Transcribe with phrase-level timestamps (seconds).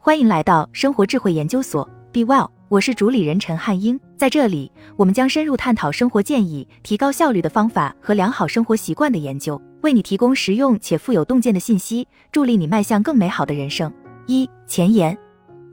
[0.00, 3.98] 欢迎来到生活智慧研究所，Be Well，我是主理人陈汉英。
[4.16, 13.92] 在这里，我们将深入探讨生活建议、提高效率的方法和良好生活习惯的研究，为你提供实用且富有洞见的信息，助力你迈向更美好的人生。
[14.28, 15.18] 一前言：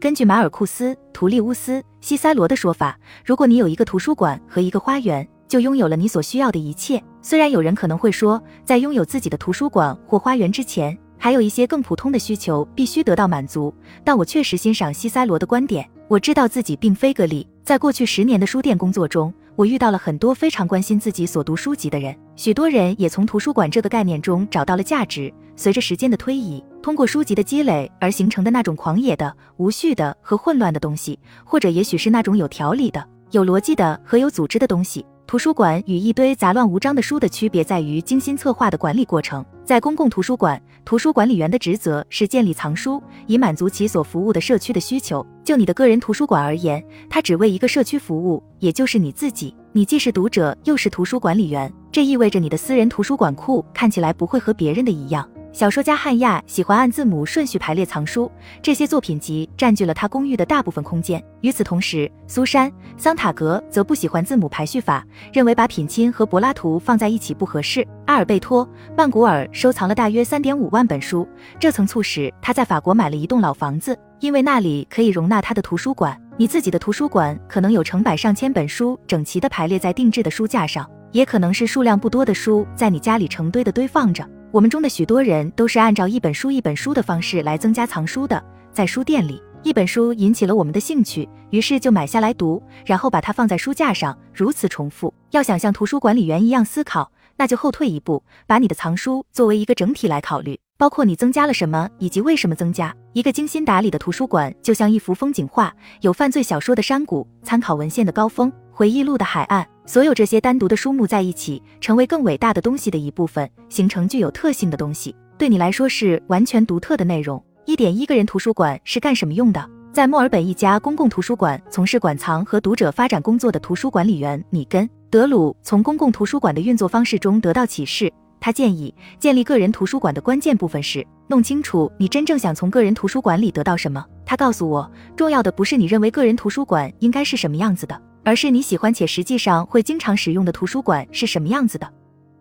[0.02, 7.02] 根据马尔库斯·图利乌斯·西塞罗的说法，如果你有一个图书馆和一个花园，就拥有了你所需要的一切。
[7.22, 15.90] 虽然有人可能会说，在拥有自己的图书馆或花园之前，还有一些更普通的需求必须得到满足，但我确实欣赏西塞罗的观点。
[16.08, 25.34] 我知道自己并非个例，在过去十年的书店工作中，我遇到了很多非常关心自己所读书籍的人，许多人也从图书馆这个概念中找到了价值。
[25.56, 35.04] 随着时间的推移，通过书籍的积累而形成的那种狂野的、无序的和混乱的东西，或者也许是那种有条理的、有逻辑的和有组织的东西。
[35.28, 39.44] 图书馆与一堆杂乱无章的书的区别在于精心策划的管理过程。
[39.64, 45.26] 在公共图书馆，图书管理员的职责是建立藏书，以满足其所服务的社区的需求。
[45.44, 49.56] 就你的个人图书馆而言，它只为一个社区服务，也就是你自己。
[49.72, 55.28] 你既是读者，又是图书管理员，这意味着你的私人图书馆库看起来不会和别人的一样。
[55.56, 58.30] 小说家汉亚喜欢按字母顺序排列藏书，
[58.62, 61.24] 这些作品集占据了他公寓的大部分空间。
[61.40, 67.88] 与此同时，苏珊·桑塔格则不喜欢字母排序法，认为把品钦和柏拉图放在一起不合适。
[68.06, 71.26] 阿尔贝托·曼古尔收藏了大约三点五万本书，
[71.58, 76.22] 这曾促使他在法国买了一栋老房子，因为那里可以容纳他的图书馆。
[76.36, 80.86] 你自己的图书馆可能有成百上千本书整齐地排列在定制的书架上，
[81.16, 84.30] 也可能是数量不多的书在你家里成堆的堆放着。
[84.52, 88.44] 我们中的许多人都是按照一本书一本书的方式来增加藏书的。
[88.74, 95.14] 在书店里，一本书引起了我们的兴趣，于是就买下来读，然后把它放在书架上，如此重复。
[95.32, 102.94] 要想像图书管理员一样思考，那就后退一步，把你的藏书作为一个整体来考虑，包括你增加了什么以及为什么增加。
[103.14, 109.66] 一个精心打理的图书馆就像一幅风景画，有犯罪小说的山谷、参考文献的高峰、回忆录的海岸。
[109.86, 115.16] 所有这些单独的书目在一起，成为更伟大的东西的一部分，形成具有特性的东西。
[115.38, 117.44] 对你来说是完全独特的内容。
[117.66, 119.70] 一点一个人图书馆是干什么用的？
[119.92, 128.12] 在墨尔本一家公共图书馆从事馆藏和读者发展工作的图书管理员米根·德鲁从公共图书馆的运作方式中得到启示。
[128.40, 134.06] 他建议建立个人图书馆的关键部分是弄清楚你真正想从个人图书馆里得到什么。
[134.26, 138.00] 他告诉我，重要的不是你认为个人图书馆应该是什么样子的。
[138.26, 141.88] 而是你喜欢且实际上会经常使用的图书馆是什么样子的？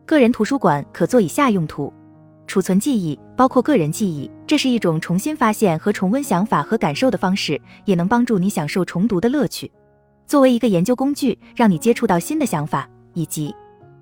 [0.07, 1.93] 个人图书馆可做以下用途：
[2.47, 9.71] 储存记忆，包括个人记忆，这是一种重新发现和重温想法和感受的方式，也能帮助你享受重读的乐趣。
[10.27, 13.55] 作为一个研究工具，让你接触到新的想法，以及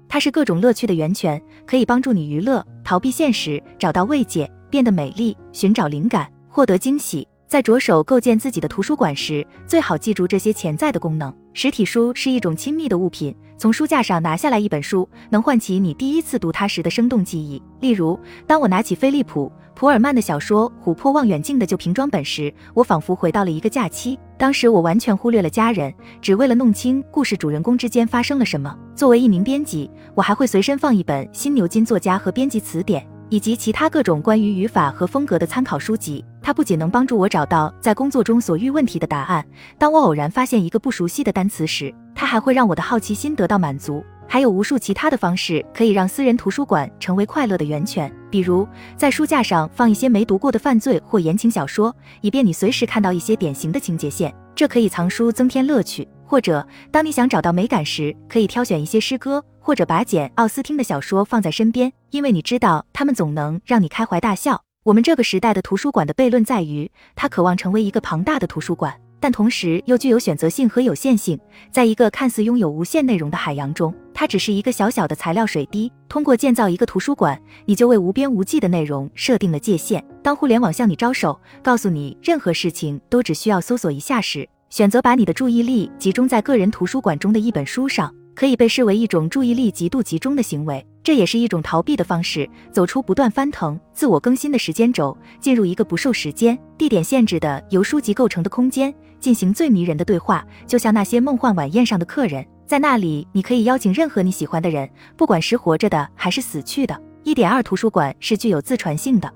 [0.09, 7.26] 它是各种乐趣的源泉，可以帮助你娱乐、逃避现实、找到慰藉、变得美丽、寻找灵感、获得惊喜。
[7.52, 11.30] 在着手构建自己的图书馆时，最好记住这些潜在的功能。
[11.52, 17.62] 实体书是一种亲密的物品，从书架上拿下来一本书，能唤起你第一次读它时的生动记忆。
[17.80, 24.19] 例如，当我拿起菲利普·普尔曼的小说《琥珀望远镜》的旧瓶装本时，我仿佛回到了一个假期。
[24.38, 25.92] 当时我完全忽略了家人，
[26.22, 28.74] 只为了弄清故事主人公之间发生了什么。
[28.96, 33.06] 作为一名编辑，我还会随身放一本新牛津作家和编辑词典。
[33.32, 39.43] 以及其他各种关于语法和风格的参考书籍，它不仅能帮助我找到在工作中所遇问题的答案。
[39.78, 44.04] 当我偶然发现一个不熟悉的单词时，它还会让我的好奇心得到满足。
[44.28, 56.06] 还有无数其他的方式可以让私人图书馆成为快乐的源泉，比如在书架上放一些没读过的犯罪或言情小说，以便你随时看到一些典型的情节线，这可以藏书增添乐趣。
[56.26, 59.43] 或者当你想找到美感时，可以挑选一些诗歌。
[59.62, 64.62] 或者把简·奥斯汀的小说放在身边，因为你知道他们总能让你开怀大笑。
[64.84, 71.39] 我们这个时代的图书馆的悖论在于，它渴望成为一个庞大的图书馆，但同时又具有选择性和有限性。
[71.71, 75.93] 在一个看似拥有无限内容的海洋中，它只是一个小小的材料水滴。
[76.09, 80.05] 通过建造一个图书馆，你就为无边无际的内容设定了界限。
[80.20, 88.12] 当互联网向你招手，告诉你任何事情都只需要搜索一下时，选择把你的注意力集中在个人图书馆中的一本书上。
[88.34, 106.99] 可以被视为一种注意力极度集中的行为，这也是一种逃避的方式，走出不断翻腾、自我更新的时间轴，进入一个不受时间、地点限制的由书籍构成的空间，进行最迷人的对话，就像那些梦幻晚宴上的客人，在那里你可以邀请任何你喜欢的人，不管是活着的还是死去的。
[107.25, 109.32] 一点二图书馆是具有自传性的，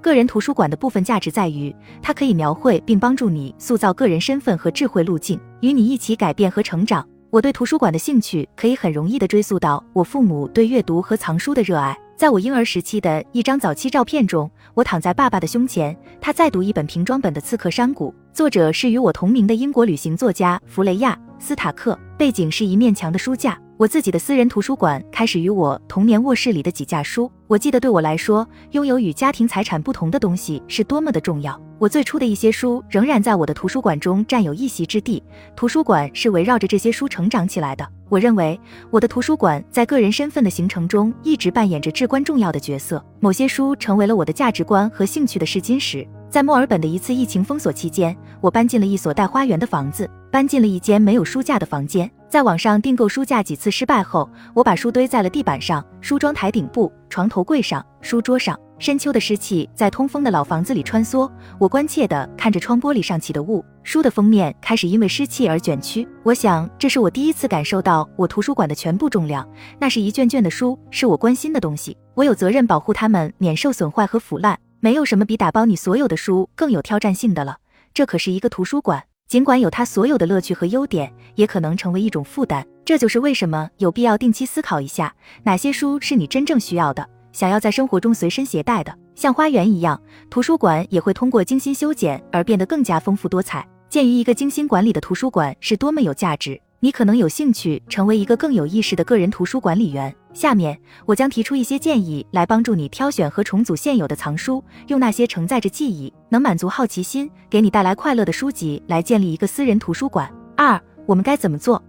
[0.00, 7.04] 个人图书馆的部分价值在于，它可以描绘并帮助你塑造个人身份和智慧路径，与你一起改变和成长。
[7.34, 11.98] 我对图书馆的兴趣可以很容易地追溯到我父母对阅读和藏书的热爱。
[12.14, 23.60] 在我婴儿时期的一张早期照片中，我躺在爸爸的胸前，他在读一本平装本的《刺客山谷》，作者是与我同名的英国旅行作家弗雷亚·斯塔克，背景是一面墙的书架。
[23.76, 27.28] 我自己的私人图书馆开始于我童年卧室里的几架书。
[27.48, 31.60] 我记得对我来说，拥有与家庭财产不同的东西是多么的重要。
[31.80, 35.20] 我最初的一些书仍然在我的图书馆中占有一席之地。
[35.56, 37.84] 图书馆是围绕着这些书成长起来的。
[38.08, 38.58] 我认为
[38.92, 43.04] 我的图书馆在个人身份的形成中一直扮演着至关重要的角色。
[43.18, 46.06] 某些书成为了我的价值观和兴趣的试金石。
[46.30, 52.08] 在墨尔本的一次疫情封锁期间，我搬进了一所带花园的房子，搬进了一间没有书架的房间。
[52.34, 58.58] 在网上订购书架几次失败后，我把书堆在了地板上、梳妆台顶部、床头柜上、书桌上。
[58.80, 63.64] 深秋的湿气在通风的老房子里穿梭，我关切地看着窗玻璃上起的雾。
[63.84, 66.08] 书的封面开始因为湿气而卷曲。
[66.24, 69.48] 我想，这是我第一次感受到我图书馆的全部重量。
[69.78, 71.96] 那是一卷卷的书，是我关心的东西。
[72.14, 74.58] 我有责任保护它们免受损坏和腐烂。
[74.80, 77.58] 没有什么比打包你所有的书更有挑战性的了。
[77.94, 79.04] 这可是一个图书馆。
[79.26, 82.64] 尽管有它所有的乐趣和优点，也可能成为一种负担。
[82.84, 88.94] 这就是为什么有必要定期思考一下，哪些书是你真正需要的，想要在生活中随身携带的。
[89.14, 93.66] 像花园一样，图书馆也会通过精心修剪而变得更加丰富多彩。
[93.88, 96.60] 鉴于一个精心管理的图书馆是多么有价值。
[96.80, 100.14] 你可能有兴趣成为一个更有意识的个人图书管理员。
[100.34, 100.76] 下面
[101.06, 110.30] 我将提出一些建议，来帮助你挑选和重组现有的藏书，用那些承载着记忆、能满足好奇心、给你带来快乐的书籍来建立一个私人图书馆。
[110.56, 111.82] 二，我们该怎么做？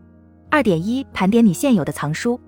[0.51, 2.39] 二点一，盘点你现有的藏书。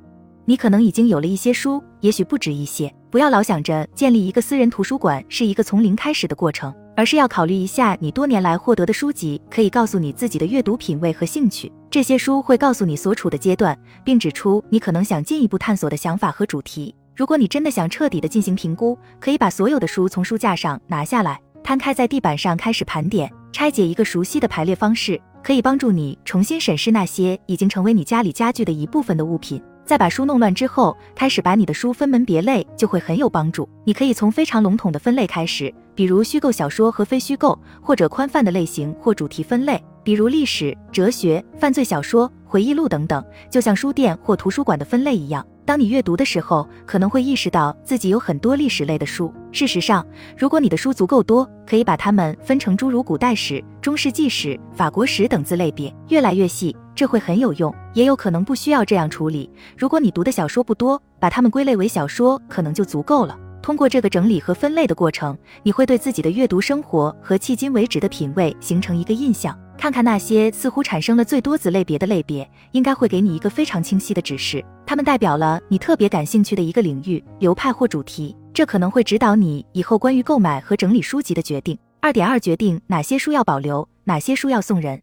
[0.45, 2.93] 你可能已经有了一些书，也许不止一些。
[3.09, 11.71] 不要老想着建立一个私人图书馆是一个从零开始的过程，而是要考虑一下你多年来获得的书籍可以告诉你自己的阅读品味和兴趣。
[11.89, 16.93] 这些书会告诉你所处的阶段，并指出你可能想进一步探索的想法和主题。
[17.15, 23.31] 如果你真的想彻底的进行评估，可以把所有的书从书架上拿下来，摊开在地板上开始盘点。
[23.51, 29.59] 拆解一个熟悉的排列方式，可以帮助你重新审视那些已经成为你家里家具的一部分的物品。
[29.87, 33.67] 在把书弄乱之后，开始把你的书分门别类，就会很有帮助。
[33.85, 39.81] 你可以从非常笼统的分类开始，比如虚构小说和非虚构，或者宽泛的类型或主题分类。
[40.03, 45.45] 比如历史、哲学、犯罪小说、回忆录等等，就像书店或图书馆的分类一样。
[45.63, 49.33] 当你阅读的时候，可能会意识到自己有很多历史类的书。
[49.53, 50.05] 事实上，
[50.37, 57.73] 如果你的书足够多，可以把它们分成诸如古代史、中世纪史、法国史等子类别，越来越细，这会很有用。
[57.93, 59.49] 也有可能不需要这样处理。
[59.77, 63.37] 如果你读的小说不多，把它们归类为小说可能就足够了。
[63.61, 69.57] 通过这个整理和分类的过程，你会对自己的阅读生活和迄今为止的品味形成一个印象。
[69.77, 74.63] 看看那些似乎产生了最多子类别的类别，应该会给你一个非常清晰的指示。
[74.85, 81.77] 它们代表了你特别感兴趣的一个领域、流派或主题，这可能会指导你以后关于购买和整理书籍的决定。
[81.99, 85.01] 二点二，决定哪些书要保留，哪些书要送人。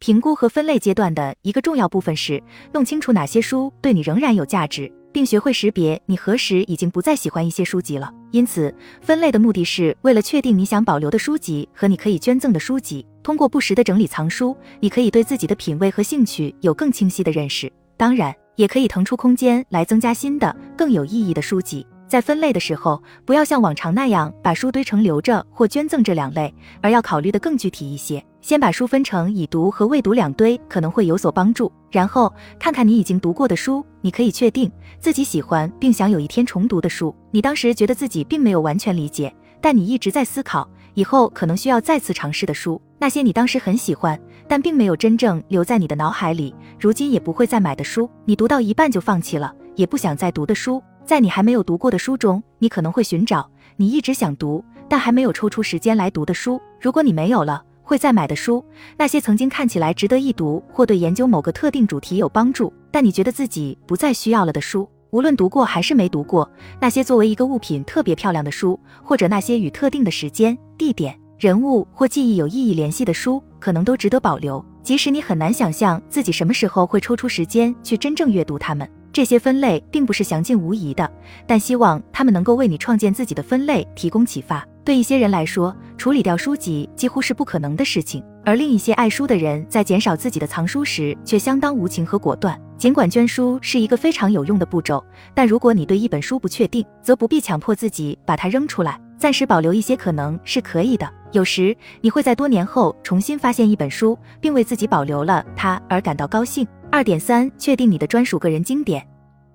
[0.00, 2.42] 评估和分类阶段的一个重要部分是
[2.72, 4.90] 弄清楚哪些书对你仍然有价值。
[5.12, 8.10] 并学会识别你何时已经不再喜欢一些书籍了。
[8.30, 13.04] 因此，分类的目的是为了确定你想保留的书籍和你可以捐赠的书籍。
[13.22, 17.70] 通过不时的整理藏书，你可以对自己的品味和兴趣有更清晰的认识。
[17.96, 21.84] 当然，也可以腾出空间来增加新的、更有意义的书籍。
[22.06, 28.24] 在分类的时候，不要像往常那样把书堆成留着或捐赠这两类，而要考虑的更具体一些。
[28.40, 31.70] 先把书分成已读和未读两堆，可能会有所帮助。
[31.90, 37.14] 然后看看你已经读过的书，你可以确定自己喜欢并想有一天重读的书。
[37.30, 42.80] 你当时觉得自己并没有完全理解，但你一直在思考以后可能需要再次尝试的书。
[42.98, 44.18] 那些你当时很喜欢，
[44.48, 48.08] 但并没有真正留在你的脑海里，如今也不会再买的书。
[48.24, 50.82] 你读到一半就放弃了，也不想再读的书。
[51.04, 56.60] 在你还没有读过的书中，你可能会寻找你一直想读但还没有抽出时间来读的书。
[56.80, 58.64] 如果你没有了会再买的书，
[58.96, 66.48] 那些曾经看起来值得一读或对研究某个特定主题有帮助，但你觉得自己不再需要了的书，无论读过还是没读过，
[66.80, 78.88] 那些作为一个物品特别漂亮的书，或者那些与特定的时间、地点、人物或记忆有意义联系的书，可能都值得保留，即使你很难想象自己什么时候会抽出时间去真正阅读它们。
[79.12, 81.10] 这些分类并不是详尽无疑的，
[81.44, 84.64] 但希望它们能够为你创建自己的分类提供启发。
[84.84, 92.58] 对一些人来说，处理掉书籍几乎是不可能的事情，而另一些爱书的人在减少自己的藏书时却相当无情和果断。
[92.78, 101.06] 尽管捐书是一个非常有用的步骤，但如果你对一本书不确定，则不必强迫自己把它扔出来，暂时保留一些可能是可以的。
[101.32, 106.66] 有时你会在多年后重新发现一本书，并为自己保留了它而感到高兴。
[106.90, 109.06] 二点三，确定你的专属个人经典。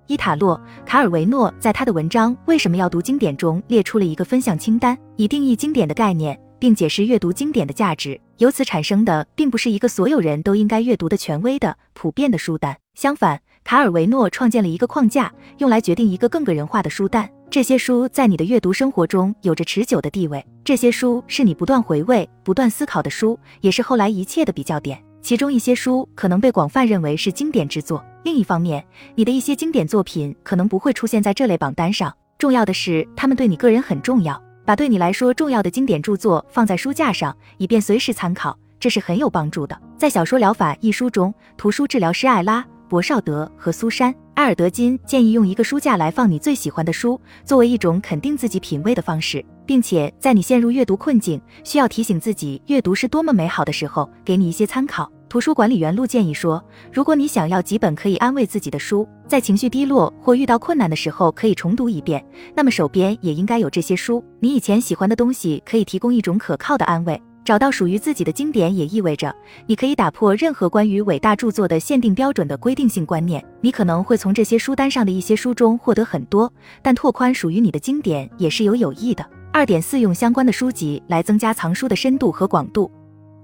[0.08, 8.20] 伊塔洛·卡尔维诺在他的文章《为什么要读经典》中列出了一个分项清单，以定义经典的概念，并解释阅读经典的价值。
[8.38, 12.78] 由此产生的，并不是一个所有人都应该阅读的权威的、普遍的书单。
[12.94, 17.28] 相反，卡尔维诺创建了一个框架，用来决定一个更个人化的书单。
[17.50, 20.46] 这些书在你的阅读生活中有着持久的地位。
[20.64, 25.02] 这些书是你不断回味、不断思考的书，也是后来一切的比较点。
[25.26, 28.06] 其中一些书可能被广泛认为是经典之作。
[28.22, 32.16] 另一方面，你的一些经典作品可能不会出现在这类榜单上。
[32.38, 34.40] 重要的是，他们对你个人很重要。
[34.66, 39.76] 把对你来说重要的经典著作放在书架上，以便随时参考，这是很有帮助的。
[39.98, 55.12] 在《小说疗法》一书中，图书治疗师艾拉·博绍德和苏珊·埃尔德金建议用一个书架来放你最喜欢的书，作为一种肯定自己品味的方式，并且在你陷入阅读困境，需要提醒自己阅读是多么美好的时候，给你一些参考。
[55.28, 56.64] 图书管理员陆建议说，
[56.94, 62.24] 如果你想要几本可以安慰自己的书，在情绪低落或遇到困难的时候可以重读一遍，
[62.56, 64.24] 那么手边也应该有这些书。
[64.40, 67.22] 你以前喜欢的东西可以提供一种可靠的安慰。
[67.44, 69.32] 找到属于自己的经典，也意味着
[69.68, 73.44] 你可以打破任何关于伟大著作的限定标准的规定性观念。
[73.62, 76.52] 你可能会从这些书单上的一些书中获得很多，
[76.82, 79.24] 但拓宽属于你的经典也是有有益的。
[79.54, 82.90] 二点四，用相关的书籍来增加藏书的深度和广度。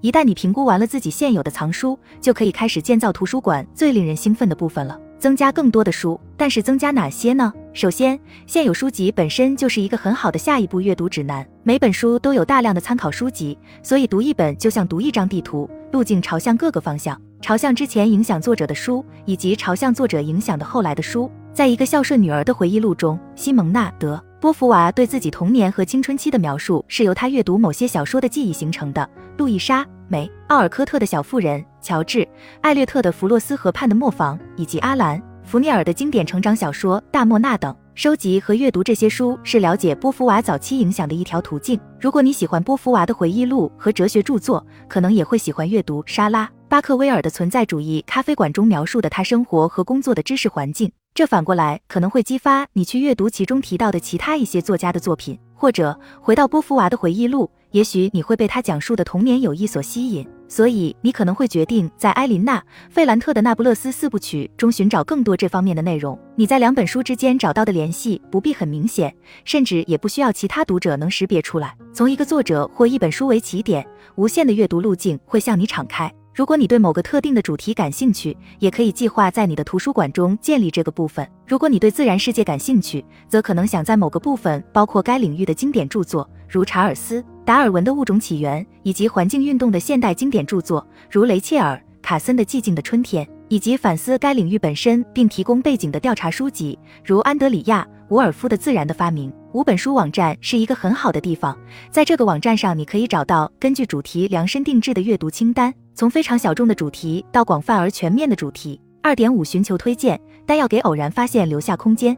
[0.02, 6.20] 一旦你评估完了自己现有的藏书，就可以开始建造图书馆最令人兴奋的部分了，增加更多的书。
[6.36, 7.54] 但是增加哪些呢？
[7.72, 11.48] 首先，现有书籍本身就是一个很好的下一步阅读指南。
[11.62, 21.30] 每本书都有大量的参考书籍，所以读一本就像读一张地图，路径朝向各个方向，朝向之前影响作者的书，以及朝向作者影响的后来的书。
[21.54, 24.20] 在一个孝顺女儿的回忆录中，西蒙娜德。
[24.42, 29.08] 波伏娃对自己童年和青春期的描述是由他阅读某些小说的记忆形成的。
[29.38, 32.20] 路易莎·梅·奥尔科特的小妇人，乔治·
[32.62, 41.80] 艾略特的弗洛斯河畔的磨坊，以及阿兰·弗涅尔的经典成长小说《大莫纳》等，收集和阅读这些书是了解波伏娃早期影响的一条途径。
[42.00, 50.92] 如果你喜欢波伏娃的回忆录和哲学著作，可能也会喜欢阅读莎拉·巴克威尔的存在主义咖啡馆中描述的他生活和工作的知识环境。
[51.14, 60.26] 这反过来可能会激发你去阅读其中提到的其他一些作家的作品，或者回到波伏娃的回忆录，也许你会被他讲述的童年友谊所吸引。
[60.48, 66.18] 所以你可能会决定在埃琳娜·费兰特的《那不勒斯四部曲》中寻找更多这方面的内容。
[66.36, 69.14] 你在两本书之间找到的联系不必很明显，
[69.46, 71.76] 甚至也不需要其他读者能识别出来。
[71.94, 76.14] 从一个作者或一本书为起点，无限的阅读路径会向你敞开。
[76.34, 81.28] 如果你对某个特定的主题感兴趣，也可以计划在你的图书馆中建立这个部分。
[81.46, 99.30] 如果你对自然世界感兴趣，则可能想在某个部分包括该领域的经典著作，如查尔斯·达尔文的《物种起源》，以及环境运动的现代经典著作，如雷切尔·卡森的《寂静的春天》，以及反思该领域本身并提供背景的调查书籍，如安德里亚·伍尔夫的《自然的发明》。
[99.52, 101.58] 五本书网站是一个很好的地方，
[101.92, 105.74] 在这个网站上，你可以找到根据主题量身定制的阅读清单。
[105.94, 108.80] 从非常小众的主题到广泛而全面的主题。
[109.04, 112.16] 二点五，寻求推荐，但要给偶然发现留下空间。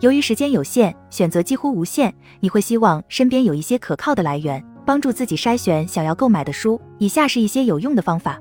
[0.00, 6.80] 由于时间有限，选择几乎无限，你会希望身边有一些可靠的来源，帮助自己筛选想要购买的书。
[6.98, 8.38] 以下是一些有用的方法：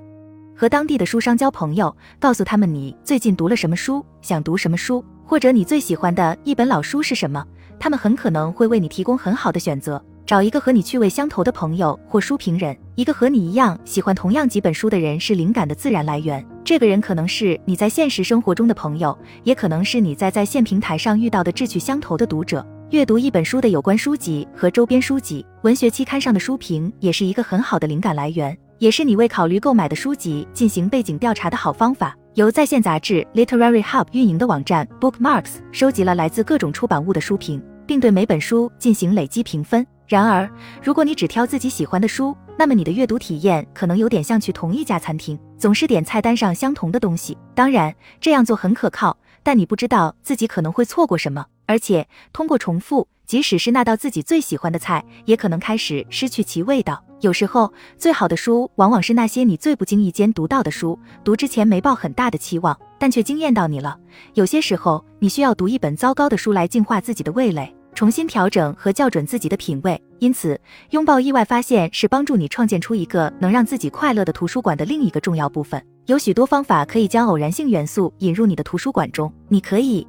[0.56, 7.44] 和当地的书商交朋友，告诉他们你最近读了什么书，想读什么书，或者你最喜欢的一本老书是什么，
[7.80, 10.04] 他们很可能会为你提供很好的选择。
[10.28, 16.46] 找一个和你趣味相投的朋友或书评人，一个和你一样喜欢同样几本书的人是灵感的自然来源。
[16.66, 22.66] 这个人可能是你在现实生活中的朋友，也可能是你在在线平台上遇到的志趣相投的读者。
[22.90, 32.14] 阅读一本书的有关书籍和周边书籍，文学期刊上的书评也是一个很好的灵感来源，也是你为考虑购买的书籍进行背景调查的好方法。
[32.34, 39.88] 由在线杂志 Literary Hub 运营的网站 Bookmarks 收集了来自各种出版物的书评，并对每本书进行累积评分。
[40.08, 40.50] 然而，
[40.82, 47.38] 如果你只挑自己喜欢的书，那么你的阅读体验可能有点像去同一家餐厅，总是点菜单上相同的东西。
[47.54, 51.46] 当然，这样做很可靠，但你不知道自己可能会错过什么。
[51.66, 57.04] 而且，通过重复，即使是那道自己最喜欢的菜，也可能开始失去其味道。
[57.20, 63.98] 有时候，最好的书往往是那些你最不经意间读到的书，读之前没抱很大的期望，但却惊艳到你了。
[64.36, 67.76] 有些时候，你需要读一本糟糕的书来净化自己的味蕾。
[67.98, 70.62] 重新调整和校准自己的品味，因此
[70.92, 75.84] 拥抱意外发现是帮助你创建出一个能让自己快乐的图书馆的另一个重要部分。
[76.06, 79.34] 有许多方法可以将偶然性元素引入你的图书馆中。
[79.48, 80.06] 你可以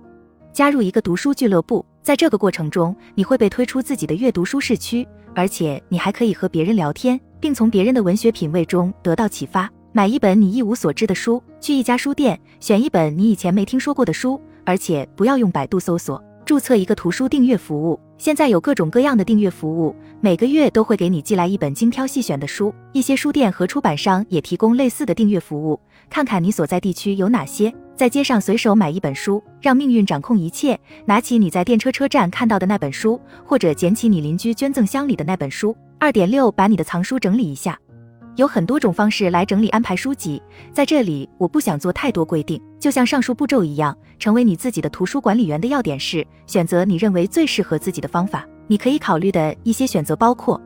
[0.52, 9.66] 加入一个读书俱乐部，在这个过程中，你会被推出自己的阅读舒适区，而且你还可以和别人聊天，并从别人的文学品味中得到启发。
[9.92, 14.38] 买一本你一无所知的书，去一家书店选一本你以前没听说过的书。
[14.64, 18.00] 而且不要用百度搜索，注册一个图书订阅服务。
[18.16, 22.74] 现在有各种各样的订阅服务，每个月都会给你寄来一本精挑细选的书。
[22.94, 25.78] 一些书店和出版商也提供类似的订阅服务。
[26.08, 30.80] 看看你所在地区有哪些，在街上随手买一本书，让命运掌控一切。
[31.04, 35.76] 拿起你在电车车站看到的那本书，或者捡起你邻居捐赠箱里的那本书。
[35.98, 37.78] 二点六，把你的藏书整理一下。
[38.38, 40.40] 有很多种方式来整理安排书籍，
[40.72, 48.46] 在这里我不想做太多规定，就像上述步骤一样，成为你自己的图书管理员的要点是选择你认为最适合自己的方法。
[48.68, 50.60] 你可以考虑的一些选择包括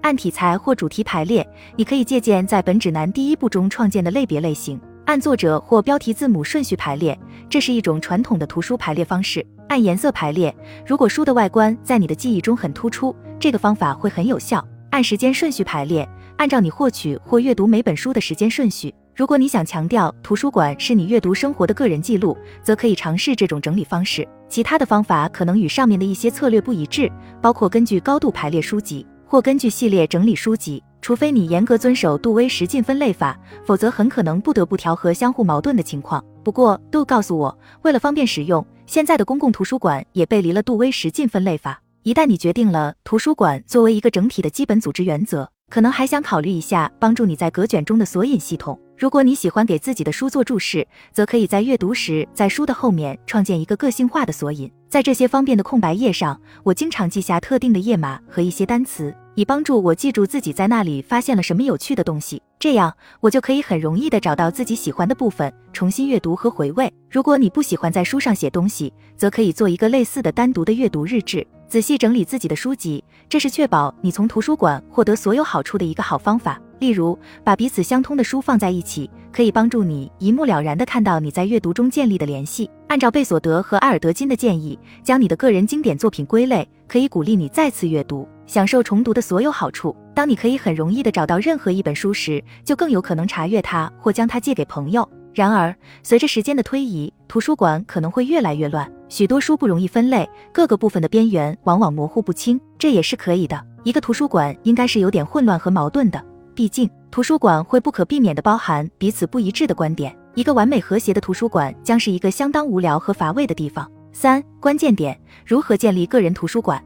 [0.00, 7.16] 按题材或主题排列，你可以借鉴在本指南第一步中创建的类别类型；按作者或标题字母顺序排列，
[7.48, 10.52] 这是一种传统的图书排列方式；按颜色排列，
[10.84, 14.58] 如果书的外观在你的记忆中很突出，这个方法会很有效；
[14.90, 16.08] 按时间顺序排列。
[16.42, 24.26] 按照你获取或阅读每本书的时间顺序，如果你想强调图书馆是你阅读生活的个人记录，则可以尝试这种整理方式。
[24.48, 27.08] 其他的方法可能与上面的一些策略不一致，
[27.40, 30.82] 包括根据高度排列书籍，或根据系列整理书籍。
[31.00, 36.24] 除非你严格遵守杜威十进分类法，否则很可能不得不调和相互矛盾的情况。
[36.42, 41.80] 不过，杜告诉我，为了方便使用，现在的公共图书馆也背离了杜威十进分类法。
[42.02, 45.48] 一旦你决定了图书馆作为一个整体的基本组织原则。
[45.72, 48.78] 可能还想考虑一下帮助你在隔卷中的索引系统。
[48.94, 54.70] 如果你喜欢给自己的书做注释，则可以在阅读时在书的后面创建一个个性化的索引。
[54.90, 62.42] 在这些方便的空白页上，我经常记下特定的页码和一些单词，以帮助我记住自己在那里发现了什么有趣的东西。
[62.58, 66.92] 这样，我就可以很容易的找到自己喜欢的部分，重新阅读和回味。
[67.10, 71.46] 如果你不喜欢在书上写东西，则可以做一个类似的单独的阅读日志。
[71.66, 76.60] 仔细整理自己的书籍，这是确保你从图书馆获得所有好处的一个好方法。
[76.82, 82.68] 例如，把彼此相通的书放在一起，可以帮助你一目了然地看到你在阅读中建立的联系。
[82.88, 89.94] 按照贝索德和埃尔德金的建议，将你的个人经典作品归类，可以鼓励你再次阅读，享受重读的所有好处。
[90.12, 95.08] 当你可以很容易地找到任何一本书时，就更有可能查阅它或将它借给朋友。
[95.32, 102.60] 然而，随着时间的推移，图书馆可能会越来越乱，许多书不容易分类，各个部分的边缘往往模糊不清。
[102.76, 103.64] 这也是可以的。
[103.84, 106.22] 一个图书馆应该是有点混乱和矛盾的，
[106.54, 110.16] 毕竟图书馆会不可避免地包含彼此不一致的观点。
[110.34, 113.90] 一个完美和谐的图书馆将是一个相当无聊和乏味的地方。
[114.12, 116.82] 三关键点：如何建立个人图书馆？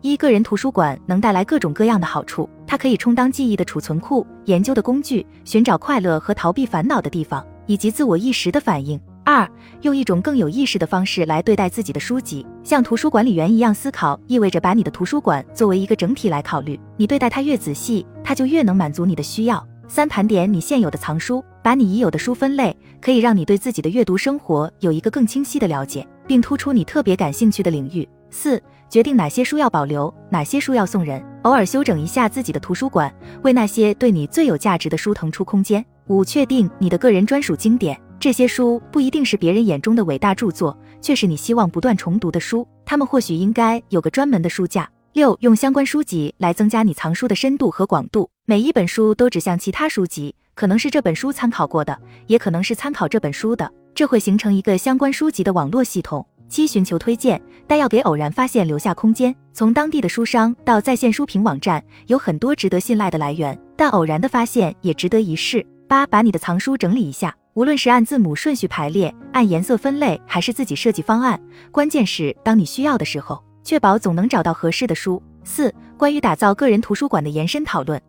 [0.00, 7.44] 一个人图书馆能带来各种各样的好处，它可以充当记忆的储存库、研究的工具、寻找快乐和逃避烦恼的地方。
[7.66, 9.00] 以及自我意识的反应。
[9.24, 16.78] 二，用一种更有意识的方式来对待自己的书籍，像图书管理员一样思考，意味着把你的图书馆作为一个整体来考虑。
[16.98, 19.66] 你对待它越仔细，它就越能满足你的需要。
[19.88, 28.06] 三，盘点你现有的藏书，把你已有的书分类，可以让你对自己的阅读生活有一个更清晰的了解，并突出你特别感兴趣的领域。
[28.30, 33.10] 四，决定哪些书要保留，哪些书要送人，偶尔修整一下自己的图书馆，
[33.42, 35.82] 为那些对你最有价值的书腾出空间。
[36.08, 37.98] 五、确定你的个人专属经典。
[38.24, 42.66] 这些书不一定是别人眼中的伟大著作，却是你希望不断重读的书。
[42.86, 44.90] 他们或许应该有个专门的书架。
[45.12, 48.30] 六、用相关书籍来增加你藏书的深度和广度。
[48.46, 56.26] 每一本书都指向其他书籍，可能是这本书参考过的，也可能是参考这本书的，这会形成一个相关书籍的网络系统。
[56.48, 59.36] 七、寻求推荐，但要给偶然发现留下空间。
[59.52, 65.62] 从当地的书商到在线书评网站，有很多值得信赖的来源，但偶然的发现也值得一试。
[65.86, 71.40] 八，把你的藏书整理一下，无论是按字母顺序排列、按颜色分类，还是自己设计方案，
[71.70, 75.22] 关键是当你需要的时候，确保总能找到合适的书。
[75.44, 78.00] 四，关于打造个人图书馆的延伸讨论。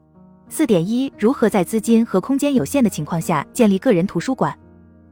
[0.49, 4.57] 四点一，如何在资金和空间有限的情况下建立个人图书馆？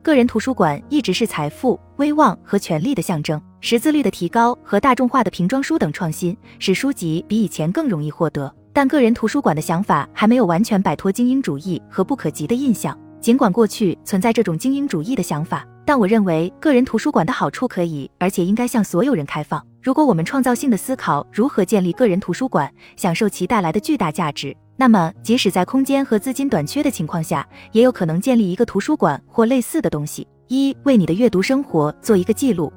[0.01, 3.39] 个人图书馆一直是财富、威望和权力的象征。
[3.61, 8.51] 识字率的提高和大众化的瓶装书等创新，使书籍比以前更容易获得。
[8.73, 12.97] 但个人图书馆的想法还没有完全摆脱精英主义和不可及的印象。
[13.23, 19.65] 尽管过去存在这种精英主义的想法，但我认为个人图书馆的好处可以，而且应该向所有人开放。
[19.81, 30.27] 如果我们创造性的思考如何建立个人图书馆，享受其带来的巨大价值，那么即使在空间和资金短缺的情况下，也有可能建立一个图书馆或类似的东西。
[30.49, 32.73] 一、为你的阅读生活做一个记录。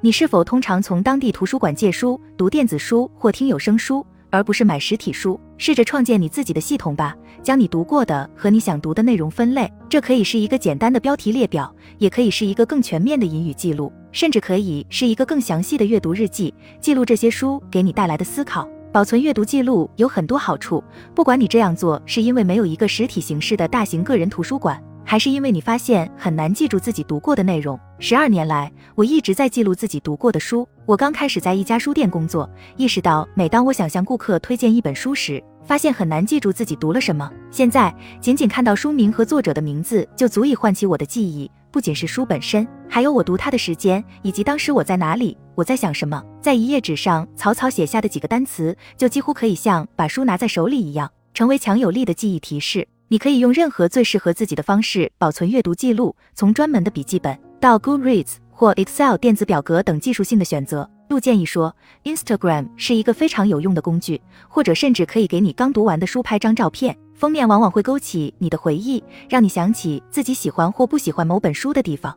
[0.00, 4.06] 你是否通常从当地图书馆借书、读电子书或听有声书？
[4.30, 7.16] 而不是买实体书，试着创建你自己的系统吧。
[7.42, 18.68] 将你读过的和你想读的内容分类，这可以是一个简单的标题列表，也可以是一个更全面的引语记录，甚至可以是一个更详细的阅读日记，记录这些书给你带来的思考。
[18.90, 20.82] 保存阅读记录有很多好处，
[21.14, 24.82] 不管你这样做是因为没有一个实体形式的大型个人图书馆。
[25.10, 27.80] 还是因为你发现很难记住自己读过的内容？
[27.98, 30.68] 十二年来，我一直在记录自己读过的书。
[30.84, 37.32] 我刚开始在一家书店工作，意识到每当我想向顾客推荐一本书时，发现很难记住自己读了什么。
[37.50, 37.90] 现在，
[38.20, 46.22] 仅仅看到书名和作者的名字就足以唤起我的记忆，不仅是书本身，还有我读它的时间以及当时我在哪里，我在想什么。
[46.42, 52.86] 在一页纸上草草写下的几个单词，就几乎可以像把书拿在手里一样，成为强有力的记忆提示。
[53.10, 60.88] 你可以用任何最适合自己的方式保存阅读记录，从专门的笔记本到 Goodreads 或 Excel 电子表格等技术性的选择。
[61.08, 72.14] 路建议说，Instagram 是一个非常有用的工具，或者甚至可以给你刚读完的书拍张照片，封面往往会勾起你的回忆，让你想起自己喜欢或不喜欢某本书的地方。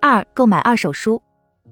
[0.00, 1.22] 二、购买二手书。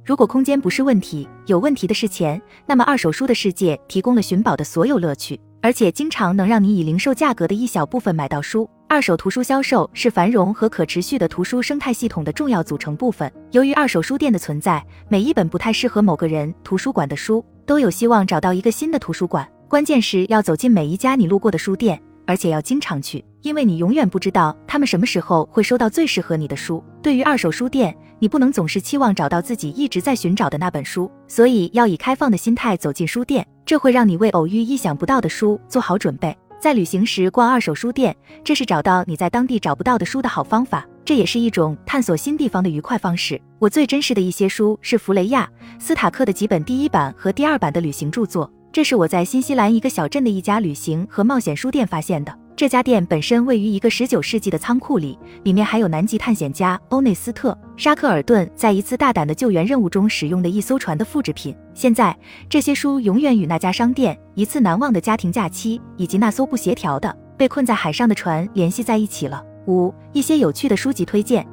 [0.05, 5.40] 如果空间不是问题，有问题的是钱，那么二手书的世界提供了寻宝的所有乐趣。
[5.62, 8.68] 而且经常能让你以零售价格的一小部分买到书。
[8.88, 13.33] 二手图书销售是繁荣和可持续的图书生态系统的重要组成部分。
[13.53, 19.48] 由于二手书店的存在，每一本不太适合某个人图书馆的书都有希望找到一个新的图书馆。
[19.66, 26.83] 关键是要走进每一家你路过的书店，而且要经常去，因为你永远不知道他们什么时候会收到最适合你的书。
[27.03, 33.47] 对于二手书店，你不能总是期望找到自己一直在寻找的那本书，所以要以开放的心态走进书店。
[33.65, 36.37] 这会让你为偶遇意想不到的书做好准备。
[36.61, 40.87] 在旅行时逛二手书店，这是找到你在当地找不到的书的好方法。
[41.05, 43.41] 这也是一种探索新地方的愉快方式。
[43.59, 48.49] 我最珍视的一些书是弗雷亚·斯塔克的几本第一版和第二版的旅行著作。
[48.73, 52.35] 这是我在新西兰一个小镇的一家旅行和冒险书店发现的。
[52.57, 61.55] 这家店本身位于一个十九世纪的仓库里，里面还有南极探险家欧内斯特·沙克尔顿在一次大胆的救援任务中使用的一艘船的复制品。
[61.75, 62.17] 现在，
[62.49, 69.45] 这些书永远与那家商店、一次难忘的家庭假期以及那艘不协调的被困在海上的船联系在一起了。
[69.67, 71.47] 五、一些有趣的书籍推荐。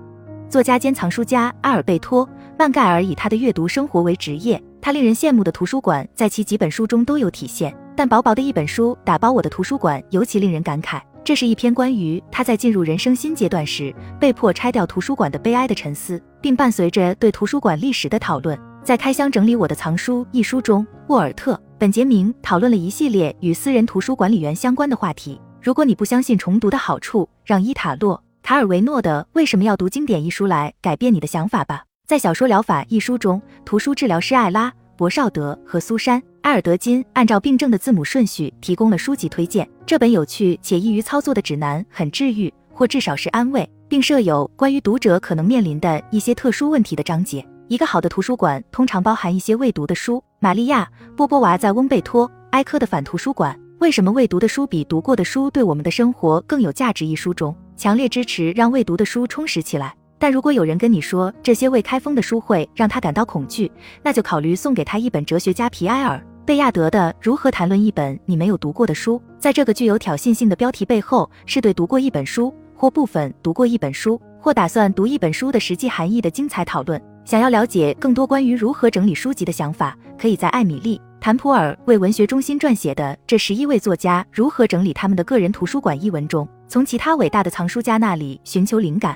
[0.48, 2.26] 作家兼藏书家阿尔贝托·
[2.58, 7.76] 曼盖尔以他的阅读生活为职业，他令人羡慕的图书馆在其几本书中都有体现。
[7.96, 11.02] 但薄薄的一本书打包我的图书馆，尤其令人感慨。
[11.24, 18.58] 这是一篇关于他在进入人生新阶段时被迫拆掉图书馆的悲哀的沉思，并伴随着对图书馆历史的讨论。
[18.84, 25.40] 在《开箱整理我的藏书》一书中，沃尔特·本杰明讨论了一系列与私人图书管理员相关的话题。
[25.62, 31.84] 如果你不相信重读的好处，让伊塔洛·卡尔维诺的《为什么要读经典》一书来改变你的想法吧。
[32.10, 34.74] 在小说疗法一书中，图书治疗师艾拉。
[34.98, 39.70] 博绍德和苏珊·埃尔德金按照病症的字母顺序提供了书籍推荐。
[39.86, 47.46] 这本有趣且易于操作的指南很治愈，或至少是安慰，并设有关于读者可能面临的一些特殊问题的章节。
[47.68, 50.24] 一个好的图书馆通常包含一些未读的书。
[50.40, 59.94] 玛利亚·波波娃在翁贝托·埃科的反图书馆《为什么未读的书比读过的书对我们的生活更有价值》一书中，强烈支持让未读的书充实起来。
[60.20, 63.72] 但如果有人跟你说这些未开封的书会让他感到恐惧，
[64.04, 69.16] 那就考虑送给他一本哲学家皮埃尔·贝亚德的《如何谈论一本你没有读过的书》。
[69.40, 77.02] 在这个具有挑衅性的标题背后，是对读过一本书或部分读过一本书或打算读一本书的实际含义的精彩讨论。
[77.24, 89.16] 想要了解更多关于如何整理书籍的想法，可以在艾米丽·坦普尔为文学中心撰写的《这十一位作家如何整理他们的个人图书馆》一文中，从其他伟大的藏书家那里寻求灵感。